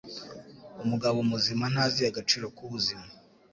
Umugabo 0.83 1.17
muzima 1.31 1.63
ntazi 1.73 2.01
agaciro 2.09 2.45
k 2.55 2.57
ubuzima. 2.65 3.05